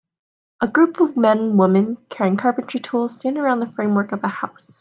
[0.63, 4.79] A group of men women carrying carpentry tools stand around the framework of a house